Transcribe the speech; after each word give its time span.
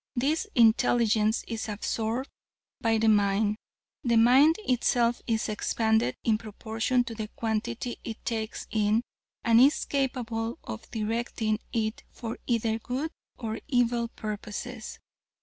This 0.15 0.47
intelligence 0.55 1.43
is 1.47 1.69
absorbed 1.69 2.27
by 2.81 2.97
the 2.97 3.07
mind. 3.07 3.57
The 4.03 4.17
mind 4.17 4.55
itself 4.65 5.21
is 5.27 5.47
expanded 5.47 6.15
in 6.23 6.39
proportion 6.39 7.03
to 7.03 7.13
the 7.13 7.27
quantity 7.27 7.99
it 8.03 8.25
takes 8.25 8.65
in, 8.71 9.03
and 9.43 9.61
is 9.61 9.85
capable 9.85 10.57
of 10.63 10.89
directing 10.89 11.59
it 11.71 12.03
for 12.09 12.39
either 12.47 12.79
good 12.79 13.11
or 13.37 13.59
evil 13.67 14.07
purposes. 14.07 14.97